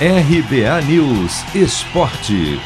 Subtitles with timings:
[0.00, 2.58] RBA News Esporte.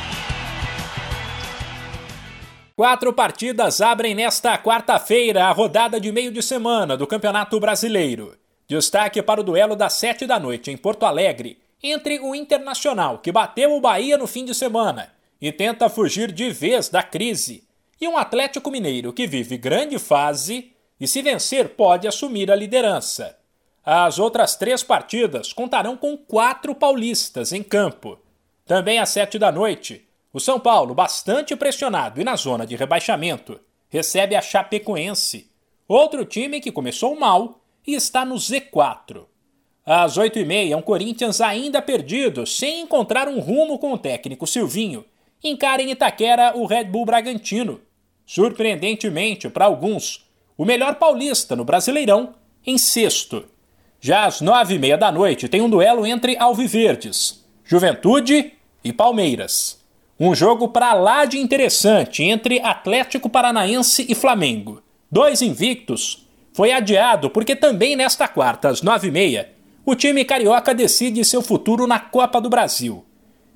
[2.74, 8.34] Quatro partidas abrem nesta quarta-feira a rodada de meio de semana do Campeonato Brasileiro.
[8.66, 13.30] Destaque para o duelo das sete da noite em Porto Alegre, entre o Internacional, que
[13.30, 17.62] bateu o Bahia no fim de semana e tenta fugir de vez da crise,
[18.00, 23.36] e um Atlético Mineiro que vive grande fase e, se vencer, pode assumir a liderança.
[23.90, 28.18] As outras três partidas contarão com quatro paulistas em campo.
[28.66, 33.58] Também às sete da noite, o São Paulo, bastante pressionado e na zona de rebaixamento,
[33.88, 35.50] recebe a Chapecoense,
[35.88, 39.24] outro time que começou mal e está no Z4.
[39.86, 44.46] Às oito e meia, um Corinthians ainda perdido, sem encontrar um rumo com o técnico
[44.46, 45.02] Silvinho,
[45.42, 47.80] encara em Itaquera o Red Bull Bragantino.
[48.26, 50.28] Surpreendentemente, para alguns,
[50.58, 52.34] o melhor paulista no Brasileirão,
[52.66, 53.48] em sexto.
[54.00, 58.52] Já às nove e meia da noite tem um duelo entre Alviverdes, Juventude
[58.84, 59.78] e Palmeiras.
[60.20, 64.80] Um jogo para lá de interessante entre Atlético Paranaense e Flamengo.
[65.10, 66.28] Dois invictos.
[66.52, 69.50] Foi adiado porque também nesta quarta, às nove e meia,
[69.84, 73.04] o time carioca decide seu futuro na Copa do Brasil.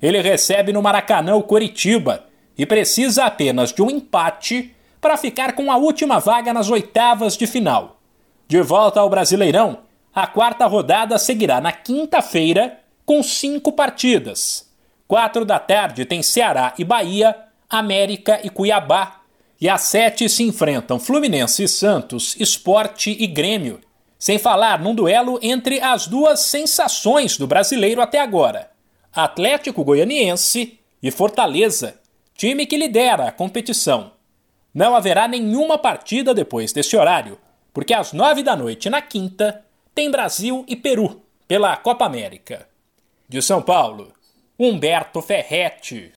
[0.01, 2.25] Ele recebe no Maracanã o Coritiba
[2.57, 7.47] e precisa apenas de um empate para ficar com a última vaga nas oitavas de
[7.47, 8.01] final.
[8.47, 9.79] De volta ao Brasileirão,
[10.13, 14.71] a quarta rodada seguirá na quinta-feira com cinco partidas.
[15.07, 17.35] Quatro da tarde tem Ceará e Bahia,
[17.69, 19.21] América e Cuiabá.
[19.59, 23.81] E às sete se enfrentam Fluminense e Santos, Esporte e Grêmio.
[24.19, 28.69] Sem falar num duelo entre as duas sensações do brasileiro até agora:
[29.11, 31.95] Atlético Goianiense e Fortaleza,
[32.35, 34.11] time que lidera a competição.
[34.73, 37.37] Não haverá nenhuma partida depois desse horário,
[37.73, 42.67] porque às nove da noite na quinta tem Brasil e Peru pela Copa América.
[43.29, 44.11] De São Paulo,
[44.57, 46.11] Humberto Ferretti.